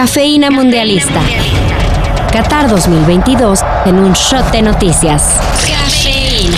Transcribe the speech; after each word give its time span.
Cafeína 0.00 0.50
Mundialista. 0.50 1.20
Qatar 2.32 2.70
2022 2.70 3.60
en 3.84 3.96
un 3.96 4.14
shot 4.14 4.50
de 4.50 4.62
noticias. 4.62 5.22
Cafeína. 5.68 6.56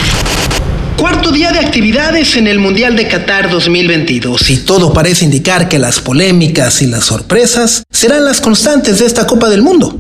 Cuarto 0.97 1.33
día 1.33 1.51
de 1.51 1.59
actividades 1.59 2.37
en 2.37 2.47
el 2.47 2.61
Mundial 2.61 2.95
de 2.95 3.09
Qatar 3.09 3.51
2022 3.51 4.49
y 4.49 4.59
todo 4.59 4.93
parece 4.93 5.25
indicar 5.25 5.69
que 5.69 5.81
las 5.81 5.99
polémicas 5.99 6.83
y 6.83 6.87
las 6.87 7.03
sorpresas 7.03 7.83
serán 7.91 8.25
las 8.25 8.41
constantes 8.41 9.01
de 9.01 9.07
esta 9.07 9.27
Copa 9.27 9.49
del 9.49 9.63
Mundo. 9.63 9.93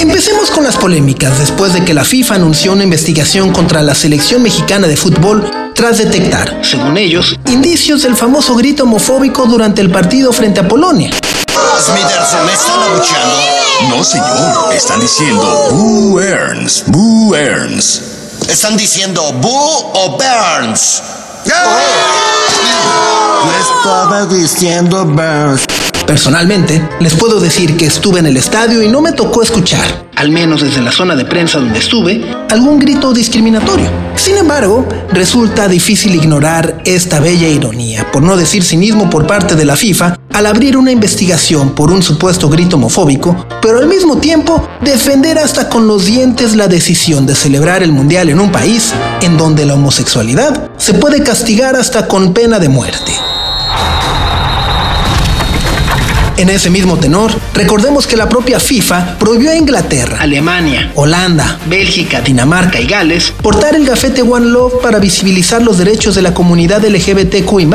Empecemos 0.00 0.50
con 0.50 0.64
las 0.64 0.76
polémicas 0.76 1.38
después 1.38 1.72
de 1.72 1.82
que 1.82 1.94
la 1.94 2.04
FIFA 2.04 2.34
anunció 2.34 2.74
una 2.74 2.84
investigación 2.84 3.52
contra 3.54 3.80
la 3.80 3.94
selección 3.94 4.42
mexicana 4.42 4.86
de 4.86 4.98
fútbol 4.98 5.50
tras 5.74 5.98
detectar, 5.98 6.60
según 6.62 6.96
ellos, 6.96 7.36
indicios 7.46 8.02
del 8.02 8.16
famoso 8.16 8.54
grito 8.54 8.84
homofóbico 8.84 9.46
durante 9.46 9.80
el 9.80 9.90
partido 9.90 10.32
frente 10.32 10.60
a 10.60 10.68
Polonia. 10.68 11.10
Smithers, 11.80 12.44
¿me 12.44 12.52
están 12.52 12.82
abucheando? 12.82 13.36
No, 13.88 14.04
señor. 14.04 14.74
Están 14.74 15.00
diciendo 15.00 15.68
Boo 15.70 16.20
Earns, 16.20 16.84
Boo 16.86 17.34
Earns. 17.34 18.02
¿Están 18.48 18.76
diciendo 18.76 19.32
Boo 19.34 19.92
o 19.94 20.18
Burns? 20.18 21.02
Estaba 23.60 24.26
diciendo 24.26 25.04
Burns. 25.04 25.64
Personalmente, 26.06 26.82
les 27.00 27.14
puedo 27.14 27.40
decir 27.40 27.76
que 27.76 27.86
estuve 27.86 28.18
en 28.20 28.26
el 28.26 28.36
estadio 28.36 28.82
y 28.82 28.88
no 28.88 29.00
me 29.00 29.12
tocó 29.12 29.42
escuchar, 29.42 30.08
al 30.16 30.30
menos 30.30 30.62
desde 30.62 30.82
la 30.82 30.92
zona 30.92 31.14
de 31.16 31.24
prensa 31.24 31.58
donde 31.58 31.78
estuve, 31.78 32.24
algún 32.50 32.78
grito 32.78 33.12
discriminatorio. 33.12 33.88
Sin 34.16 34.36
embargo, 34.36 34.86
resulta 35.12 35.68
difícil 35.68 36.14
ignorar 36.14 36.82
esta 36.84 37.20
bella 37.20 37.48
ironía, 37.48 38.10
por 38.12 38.22
no 38.22 38.36
decir 38.36 38.62
cinismo 38.62 39.08
por 39.08 39.26
parte 39.26 39.54
de 39.54 39.64
la 39.64 39.76
FIFA, 39.76 40.18
al 40.32 40.46
abrir 40.46 40.76
una 40.76 40.90
investigación 40.90 41.74
por 41.74 41.90
un 41.90 42.02
supuesto 42.02 42.48
grito 42.48 42.76
homofóbico, 42.76 43.46
pero 43.60 43.78
al 43.78 43.86
mismo 43.86 44.18
tiempo 44.18 44.66
defender 44.80 45.38
hasta 45.38 45.68
con 45.68 45.86
los 45.86 46.06
dientes 46.06 46.56
la 46.56 46.68
decisión 46.68 47.26
de 47.26 47.34
celebrar 47.34 47.82
el 47.82 47.92
Mundial 47.92 48.28
en 48.28 48.40
un 48.40 48.50
país 48.50 48.92
en 49.20 49.36
donde 49.36 49.66
la 49.66 49.74
homosexualidad 49.74 50.70
se 50.76 50.94
puede 50.94 51.22
castigar 51.22 51.76
hasta 51.76 52.08
con 52.08 52.32
pena 52.32 52.58
de 52.58 52.68
muerte. 52.68 53.12
En 56.38 56.48
ese 56.48 56.70
mismo 56.70 56.96
tenor, 56.96 57.30
recordemos 57.54 58.06
que 58.06 58.16
la 58.16 58.28
propia 58.28 58.58
FIFA 58.58 59.18
prohibió 59.18 59.50
a 59.50 59.56
Inglaterra, 59.56 60.18
Alemania, 60.20 60.90
Holanda, 60.94 61.58
Bélgica, 61.66 62.20
Dinamarca 62.20 62.80
y 62.80 62.86
Gales 62.86 63.32
portar 63.42 63.74
el 63.74 63.84
gafete 63.84 64.22
One 64.22 64.46
Love 64.46 64.80
para 64.82 64.98
visibilizar 64.98 65.62
los 65.62 65.78
derechos 65.78 66.14
de 66.14 66.22
la 66.22 66.32
comunidad 66.32 66.84
LGBTQI+. 66.84 67.68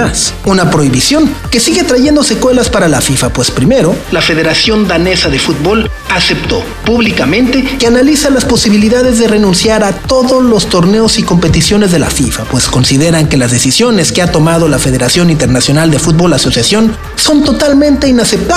Una 0.45 0.71
prohibición 0.71 1.31
que 1.51 1.59
sigue 1.59 1.83
trayendo 1.83 2.23
secuelas 2.23 2.69
para 2.69 2.87
la 2.87 2.99
FIFA, 2.99 3.29
pues 3.29 3.51
primero, 3.51 3.95
la 4.11 4.21
Federación 4.21 4.87
Danesa 4.87 5.29
de 5.29 5.39
Fútbol 5.39 5.89
aceptó 6.09 6.63
públicamente 6.85 7.63
que 7.77 7.87
analiza 7.87 8.29
las 8.29 8.45
posibilidades 8.45 9.19
de 9.19 9.27
renunciar 9.27 9.83
a 9.83 9.91
todos 9.91 10.43
los 10.43 10.67
torneos 10.67 11.19
y 11.19 11.23
competiciones 11.23 11.91
de 11.91 11.99
la 11.99 12.09
FIFA, 12.09 12.45
pues 12.45 12.67
consideran 12.67 13.27
que 13.27 13.37
las 13.37 13.51
decisiones 13.51 14.11
que 14.11 14.21
ha 14.21 14.31
tomado 14.31 14.67
la 14.67 14.79
Federación 14.79 15.29
Internacional 15.29 15.91
de 15.91 15.99
Fútbol 15.99 16.33
Asociación 16.33 16.95
son 17.15 17.43
totalmente 17.43 18.07
inaceptables. 18.07 18.47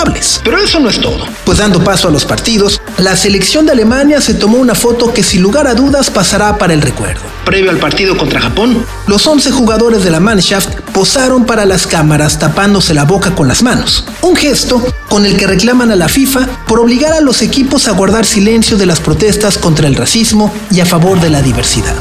Pero 0.43 0.59
eso 0.59 0.81
no 0.81 0.89
es 0.89 0.99
todo, 0.99 1.27
pues 1.45 1.59
dando 1.59 1.85
paso 1.85 2.09
a 2.09 2.11
los 2.11 2.25
partidos, 2.25 2.81
la 2.97 3.17
selección 3.17 3.67
de 3.67 3.73
Alemania 3.73 4.23
se 4.23 4.33
tomó 4.33 4.57
una 4.57 4.75
foto 4.75 5.13
que 5.13 5.23
sin 5.23 5.43
lugar 5.43 5.67
a 5.67 5.75
dudas 5.75 6.09
pasará 6.09 6.57
para 6.57 6.73
el 6.73 6.81
recuerdo. 6.81 7.21
Previo 7.45 7.71
al 7.71 7.77
partido 7.77 8.17
contra 8.17 8.41
Japón, 8.41 8.83
los 9.07 9.27
11 9.27 9.51
jugadores 9.51 10.03
de 10.03 10.11
la 10.11 10.19
Mannschaft 10.19 10.71
posaron 10.95 11.45
para 11.45 11.67
las 11.67 11.87
cámaras 11.87 12.39
tapándose 12.39 12.95
la 12.95 13.05
boca 13.05 13.35
con 13.35 13.47
las 13.47 13.63
manos, 13.63 14.07
un 14.23 14.37
gesto 14.37 14.83
con 15.11 15.27
el 15.27 15.37
que 15.37 15.47
reclaman 15.47 15.91
a 15.91 15.97
la 15.97 16.09
FIFA 16.09 16.49
por 16.67 16.81
obligar 16.81 17.13
a 17.13 17.21
los 17.21 17.43
equipos 17.43 17.87
a 17.87 17.93
guardar 17.93 18.25
silencio 18.25 18.79
de 18.79 18.87
las 18.87 19.01
protestas 19.01 19.59
contra 19.59 19.87
el 19.87 19.97
racismo 19.97 20.51
y 20.71 20.81
a 20.81 20.87
favor 20.87 21.21
de 21.21 21.29
la 21.29 21.43
diversidad 21.43 21.95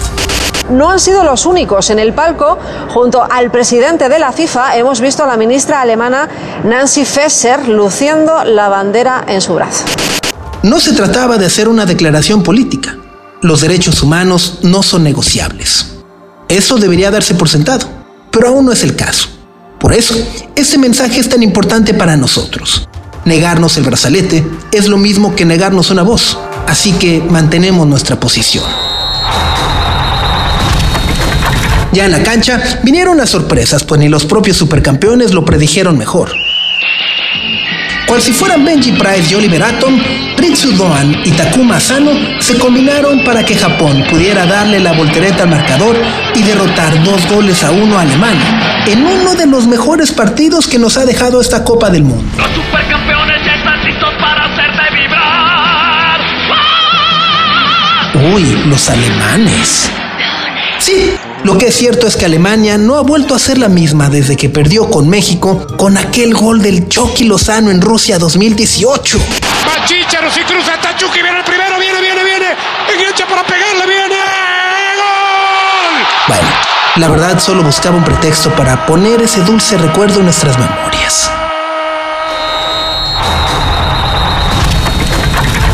no 0.69 0.89
han 0.89 0.99
sido 0.99 1.23
los 1.23 1.45
únicos. 1.45 1.89
En 1.89 1.99
el 1.99 2.13
palco, 2.13 2.57
junto 2.93 3.23
al 3.23 3.51
presidente 3.51 4.09
de 4.09 4.19
la 4.19 4.31
FIFA, 4.31 4.77
hemos 4.77 5.01
visto 5.01 5.23
a 5.23 5.27
la 5.27 5.37
ministra 5.37 5.81
alemana 5.81 6.29
Nancy 6.63 7.05
Fesser 7.05 7.67
luciendo 7.67 8.43
la 8.43 8.69
bandera 8.69 9.25
en 9.27 9.41
su 9.41 9.53
brazo. 9.53 9.85
No 10.63 10.79
se 10.79 10.93
trataba 10.93 11.37
de 11.37 11.45
hacer 11.45 11.67
una 11.67 11.85
declaración 11.85 12.43
política. 12.43 12.97
Los 13.41 13.61
derechos 13.61 14.03
humanos 14.03 14.59
no 14.63 14.83
son 14.83 15.03
negociables. 15.03 15.95
Eso 16.49 16.77
debería 16.77 17.11
darse 17.11 17.35
por 17.35 17.47
sentado, 17.47 17.87
pero 18.31 18.49
aún 18.49 18.65
no 18.65 18.71
es 18.71 18.83
el 18.83 18.95
caso. 18.95 19.29
Por 19.79 19.93
eso, 19.93 20.13
este 20.55 20.77
mensaje 20.77 21.19
es 21.19 21.29
tan 21.29 21.41
importante 21.41 21.93
para 21.93 22.17
nosotros. 22.17 22.89
Negarnos 23.23 23.77
el 23.77 23.83
brazalete 23.83 24.45
es 24.71 24.87
lo 24.87 24.97
mismo 24.97 25.35
que 25.35 25.45
negarnos 25.45 25.91
una 25.91 26.03
voz, 26.03 26.37
así 26.67 26.91
que 26.93 27.21
mantenemos 27.21 27.87
nuestra 27.87 28.19
posición. 28.19 28.65
Ya 31.91 32.05
en 32.05 32.11
la 32.11 32.21
cancha 32.21 32.61
vinieron 32.83 33.17
las 33.17 33.31
sorpresas, 33.31 33.83
pues 33.83 33.99
ni 33.99 34.09
los 34.09 34.25
propios 34.25 34.57
supercampeones 34.57 35.33
lo 35.33 35.43
predijeron 35.43 35.97
mejor. 35.97 36.31
Cual 38.05 38.21
si 38.21 38.31
fueran 38.31 38.65
Benji 38.65 38.93
Price 38.93 39.31
y 39.31 39.35
Oliver 39.35 39.61
Atom, 39.61 39.99
Ritsu 40.37 40.71
Doan 40.71 41.15
y 41.25 41.31
Takuma 41.31 41.77
Asano 41.77 42.11
se 42.39 42.57
combinaron 42.57 43.23
para 43.23 43.45
que 43.45 43.55
Japón 43.55 44.03
pudiera 44.09 44.47
darle 44.47 44.79
la 44.79 44.93
voltereta 44.93 45.43
al 45.43 45.49
marcador 45.49 45.95
y 46.33 46.41
derrotar 46.41 47.03
dos 47.03 47.27
goles 47.29 47.63
a 47.63 47.69
uno 47.69 47.99
a 47.99 48.01
Alemania, 48.01 48.83
en 48.87 49.05
uno 49.05 49.35
de 49.35 49.45
los 49.45 49.67
mejores 49.67 50.11
partidos 50.11 50.67
que 50.67 50.79
nos 50.79 50.97
ha 50.97 51.05
dejado 51.05 51.39
esta 51.39 51.63
Copa 51.63 51.91
del 51.91 52.03
Mundo. 52.03 52.25
Los 52.35 52.49
supercampeones 52.49 53.45
ya 53.45 53.55
están 53.55 53.85
listos 53.85 54.13
para 54.19 54.45
hacerte 54.45 54.95
vibrar. 54.95 56.19
Uy, 58.33 58.63
los 58.65 58.89
alemanes. 58.89 59.91
Lo 61.49 61.57
que 61.57 61.69
es 61.69 61.75
cierto 61.75 62.05
es 62.05 62.15
que 62.15 62.25
Alemania 62.25 62.77
no 62.77 62.95
ha 62.97 63.01
vuelto 63.01 63.33
a 63.33 63.39
ser 63.39 63.57
la 63.57 63.69
misma 63.69 64.07
desde 64.07 64.37
que 64.37 64.49
perdió 64.49 64.87
con 64.87 65.09
México 65.09 65.65
con 65.77 65.97
aquel 65.97 66.35
gol 66.35 66.61
del 66.61 66.87
Chucky 66.87 67.23
Lozano 67.23 67.71
en 67.71 67.81
Rusia 67.81 68.19
2018. 68.19 69.17
Machicharo 69.65 70.29
si 70.29 70.41
cruza 70.41 70.79
Tachuki, 70.79 71.23
viene 71.23 71.39
el 71.39 71.43
primero, 71.43 71.79
viene, 71.79 72.01
viene, 72.01 72.23
viene. 72.23 72.45
Engancha 72.95 73.25
para 73.27 73.43
pegarle, 73.47 73.87
viene. 73.87 74.15
¡Gol! 74.95 76.05
Bueno, 76.27 76.49
la 76.97 77.07
verdad 77.07 77.39
solo 77.39 77.63
buscaba 77.63 77.97
un 77.97 78.03
pretexto 78.03 78.51
para 78.55 78.85
poner 78.85 79.19
ese 79.23 79.41
dulce 79.41 79.75
recuerdo 79.79 80.19
en 80.19 80.25
nuestras 80.25 80.55
memorias. 80.59 81.31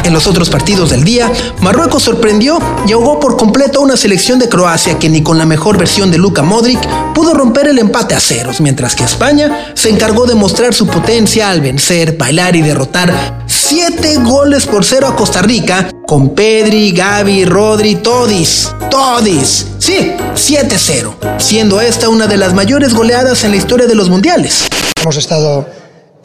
En 0.05 0.13
los 0.13 0.27
otros 0.27 0.51
partidos 0.51 0.91
del 0.91 1.03
día, 1.03 1.31
Marruecos 1.61 2.03
sorprendió 2.03 2.59
y 2.88 2.91
ahogó 2.91 3.19
por 3.19 3.38
completo 3.38 3.79
a 3.79 3.81
una 3.81 3.97
selección 3.97 4.38
de 4.38 4.47
Croacia 4.47 4.99
que 4.99 5.09
ni 5.09 5.23
con 5.23 5.39
la 5.39 5.47
mejor 5.47 5.79
versión 5.79 6.11
de 6.11 6.19
Luka 6.19 6.43
Modric 6.43 6.79
pudo 7.16 7.33
romper 7.33 7.67
el 7.69 7.79
empate 7.79 8.13
a 8.13 8.19
ceros, 8.19 8.61
mientras 8.61 8.93
que 8.93 9.03
España 9.03 9.71
se 9.73 9.89
encargó 9.89 10.27
de 10.27 10.35
mostrar 10.35 10.75
su 10.75 10.85
potencia 10.85 11.49
al 11.49 11.59
vencer, 11.59 12.17
bailar 12.17 12.55
y 12.55 12.61
derrotar 12.61 13.43
7 13.47 14.17
goles 14.17 14.67
por 14.67 14.85
cero 14.85 15.07
a 15.07 15.16
Costa 15.16 15.41
Rica 15.41 15.89
con 16.05 16.35
Pedri, 16.35 16.91
Gaby, 16.91 17.45
Rodri, 17.45 17.95
Todis. 17.95 18.69
Todis. 18.91 19.66
Sí, 19.79 20.13
7-0, 20.35 21.39
siendo 21.39 21.81
esta 21.81 22.09
una 22.09 22.27
de 22.27 22.37
las 22.37 22.53
mayores 22.53 22.93
goleadas 22.93 23.43
en 23.43 23.49
la 23.49 23.57
historia 23.57 23.87
de 23.87 23.95
los 23.95 24.09
mundiales. 24.09 24.67
Hemos 25.01 25.17
estado 25.17 25.66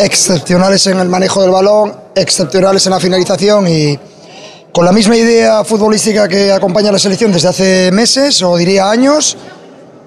excepcionales 0.01 0.87
en 0.87 0.99
el 0.99 1.09
manejo 1.09 1.43
del 1.43 1.51
balón, 1.51 1.95
excepcionales 2.15 2.85
en 2.87 2.91
la 2.93 3.01
finalización 3.01 3.69
y 3.69 3.99
con 4.73 4.85
la 4.85 4.93
misma 4.93 5.17
idea 5.17 5.65
futbolística 5.65 6.29
que 6.29 6.53
acompaña 6.53 6.89
a 6.89 6.93
la 6.93 6.99
selección 6.99 7.33
desde 7.33 7.49
hace 7.49 7.91
meses 7.93 8.43
o 8.43 8.57
diría 8.57 8.91
años 8.91 9.37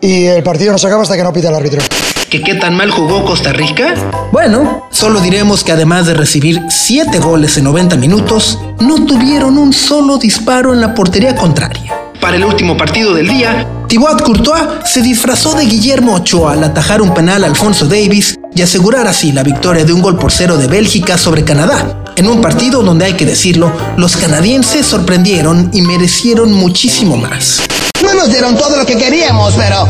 y 0.02 0.26
el 0.26 0.44
partido 0.44 0.72
no 0.72 0.78
se 0.78 0.88
acaba 0.88 1.04
hasta 1.04 1.16
que 1.16 1.24
no 1.24 1.32
pita 1.32 1.50
el 1.50 1.56
árbitro. 1.56 1.82
¿Que 2.30 2.42
qué 2.42 2.56
tan 2.56 2.76
mal 2.76 2.90
jugó 2.90 3.24
Costa 3.24 3.54
Rica? 3.54 3.94
Bueno, 4.32 4.88
solo 4.92 5.20
diremos 5.20 5.64
que 5.64 5.72
además 5.72 6.08
de 6.08 6.16
recibir 6.16 6.62
7 6.68 7.20
goles 7.20 7.58
en 7.58 7.66
90 7.66 7.96
minutos, 7.98 8.60
no 8.80 9.06
tuvieron 9.06 9.58
un 9.58 9.72
solo 9.72 10.18
disparo 10.18 10.74
en 10.74 10.82
la 10.82 10.96
portería 10.96 11.36
contraria. 11.36 12.03
Para 12.24 12.38
el 12.38 12.46
último 12.46 12.78
partido 12.78 13.14
del 13.14 13.28
día, 13.28 13.68
Thibaut 13.90 14.22
Courtois 14.22 14.64
se 14.86 15.02
disfrazó 15.02 15.56
de 15.56 15.66
Guillermo 15.66 16.16
Ochoa 16.16 16.54
al 16.54 16.64
atajar 16.64 17.02
un 17.02 17.14
penal 17.14 17.44
a 17.44 17.48
Alfonso 17.48 17.86
Davis 17.86 18.40
y 18.56 18.62
asegurar 18.62 19.08
así 19.08 19.34
la 19.34 19.44
victoria 19.44 19.84
de 19.84 19.92
un 19.92 20.02
gol 20.02 20.18
por 20.18 20.32
cero 20.32 20.56
de 20.56 20.68
Bélgica 20.68 21.18
sobre 21.18 21.44
Canadá, 21.44 22.02
en 22.16 22.30
un 22.30 22.40
partido 22.40 22.82
donde 22.82 23.04
hay 23.04 23.14
que 23.16 23.26
decirlo, 23.26 23.74
los 23.98 24.16
canadienses 24.16 24.86
sorprendieron 24.86 25.70
y 25.74 25.82
merecieron 25.82 26.54
muchísimo 26.54 27.18
más. 27.18 27.62
No 28.02 28.14
nos 28.14 28.30
dieron 28.30 28.56
todo 28.58 28.78
lo 28.78 28.86
que 28.86 28.96
queríamos, 28.96 29.56
pero 29.56 29.86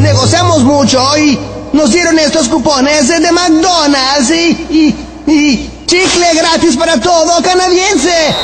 negociamos 0.00 0.64
mucho 0.64 1.00
y 1.16 1.38
nos 1.74 1.92
dieron 1.92 2.18
estos 2.18 2.48
cupones 2.48 3.06
de 3.06 3.30
McDonald's 3.30 4.32
y, 4.32 4.66
y, 5.28 5.32
y 5.32 5.70
chicle 5.86 6.26
gratis 6.34 6.76
para 6.76 7.00
todo 7.00 7.40
canadiense. 7.40 8.34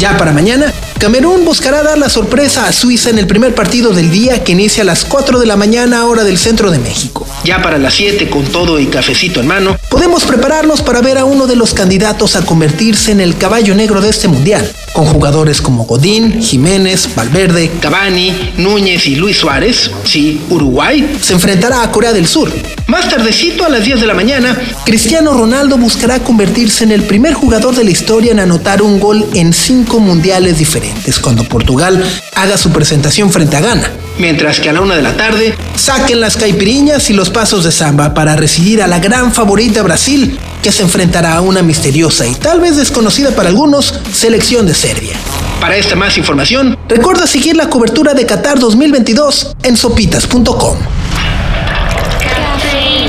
Ya 0.00 0.16
para 0.16 0.32
mañana 0.32 0.72
Camerún 0.98 1.44
buscará 1.44 1.82
dar 1.82 1.98
la 1.98 2.08
sorpresa 2.08 2.66
a 2.66 2.72
Suiza 2.72 3.10
en 3.10 3.18
el 3.18 3.26
primer 3.26 3.54
partido 3.54 3.92
del 3.92 4.10
día 4.10 4.42
que 4.42 4.52
inicia 4.52 4.82
a 4.82 4.86
las 4.86 5.04
4 5.04 5.38
de 5.38 5.46
la 5.46 5.56
mañana 5.56 6.06
hora 6.06 6.24
del 6.24 6.36
centro 6.38 6.70
de 6.70 6.78
México. 6.78 7.26
Ya 7.44 7.60
para 7.60 7.78
las 7.78 7.94
7 7.94 8.28
con 8.28 8.44
todo 8.44 8.78
y 8.78 8.86
cafecito 8.86 9.40
en 9.40 9.46
mano, 9.46 9.76
podemos 9.90 10.24
prepararnos 10.24 10.80
para 10.80 11.02
ver 11.02 11.18
a 11.18 11.24
uno 11.24 11.46
de 11.46 11.56
los 11.56 11.74
candidatos 11.74 12.36
a 12.36 12.42
convertirse 12.42 13.10
en 13.10 13.20
el 13.20 13.36
caballo 13.36 13.74
negro 13.74 14.00
de 14.00 14.08
este 14.08 14.28
mundial, 14.28 14.66
con 14.94 15.04
jugadores 15.04 15.60
como 15.60 15.84
Godín, 15.84 16.40
Jiménez, 16.40 17.08
Valverde, 17.14 17.70
Cavani, 17.80 18.52
Núñez 18.56 19.06
y 19.08 19.16
Luis 19.16 19.36
Suárez. 19.36 19.90
Sí, 20.04 20.40
Uruguay 20.48 21.18
se 21.20 21.34
enfrentará 21.34 21.82
a 21.82 21.90
Corea 21.90 22.12
del 22.12 22.26
Sur. 22.26 22.50
Más 22.86 23.08
tardecito, 23.08 23.64
a 23.64 23.68
las 23.68 23.84
10 23.84 24.00
de 24.00 24.06
la 24.06 24.14
mañana, 24.14 24.56
Cristiano 24.84 25.34
Ronaldo 25.34 25.76
buscará 25.76 26.20
convertirse 26.20 26.84
en 26.84 26.92
el 26.92 27.02
primer 27.02 27.34
jugador 27.34 27.74
de 27.74 27.84
la 27.84 27.90
historia 27.90 28.32
en 28.32 28.40
anotar 28.40 28.82
un 28.82 29.00
gol 29.00 29.26
en 29.34 29.52
cinco 29.52 29.98
mundiales 29.98 30.58
diferentes, 30.58 31.18
cuando 31.18 31.44
Portugal 31.44 32.02
haga 32.34 32.56
su 32.56 32.70
presentación 32.70 33.30
frente 33.30 33.56
a 33.56 33.60
Ghana. 33.60 33.90
Mientras 34.20 34.60
que 34.60 34.68
a 34.68 34.74
la 34.74 34.82
una 34.82 34.96
de 34.96 35.00
la 35.00 35.16
tarde, 35.16 35.54
saquen 35.76 36.20
las 36.20 36.36
caipiriñas 36.36 37.08
y 37.08 37.14
los 37.14 37.30
pasos 37.30 37.64
de 37.64 37.72
samba 37.72 38.12
para 38.12 38.36
recibir 38.36 38.82
a 38.82 38.86
la 38.86 38.98
gran 38.98 39.32
favorita 39.32 39.82
Brasil, 39.82 40.38
que 40.62 40.70
se 40.70 40.82
enfrentará 40.82 41.36
a 41.36 41.40
una 41.40 41.62
misteriosa 41.62 42.26
y 42.26 42.34
tal 42.34 42.60
vez 42.60 42.76
desconocida 42.76 43.30
para 43.30 43.48
algunos 43.48 43.98
selección 44.12 44.66
de 44.66 44.74
Serbia. 44.74 45.16
Para 45.58 45.76
esta 45.76 45.96
más 45.96 46.18
información, 46.18 46.76
recuerda 46.86 47.26
seguir 47.26 47.56
la 47.56 47.70
cobertura 47.70 48.12
de 48.12 48.26
Qatar 48.26 48.58
2022 48.58 49.56
en 49.62 49.78
sopitas.com. 49.78 50.76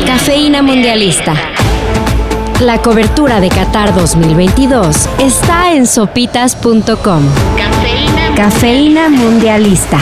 Cafeína 0.06 0.62
Mundialista. 0.64 1.34
La 2.62 2.82
cobertura 2.82 3.42
de 3.42 3.50
Qatar 3.50 3.94
2022 3.94 5.10
está 5.20 5.74
en 5.74 5.88
sopitas.com. 5.88 7.24
Cafeína 8.38 9.10
Mundialista. 9.10 10.00